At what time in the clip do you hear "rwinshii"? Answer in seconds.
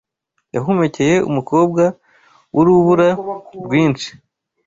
3.65-4.11